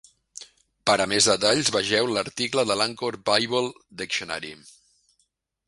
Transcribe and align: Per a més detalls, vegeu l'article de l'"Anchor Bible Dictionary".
Per 0.89 0.95
a 1.03 1.05
més 1.11 1.27
detalls, 1.31 1.69
vegeu 1.75 2.09
l'article 2.13 2.65
de 2.71 2.77
l'"Anchor 2.79 3.19
Bible 3.29 3.63
Dictionary". 4.03 4.53